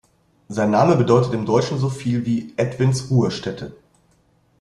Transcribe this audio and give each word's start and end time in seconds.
Sein 0.47 0.71
Name 0.71 0.95
bedeutet 0.95 1.31
im 1.35 1.45
Deutschen 1.45 1.77
so 1.77 1.87
viel 1.91 2.25
wie 2.25 2.55
„Edwins 2.57 3.11
Ruhestätte“. 3.11 3.73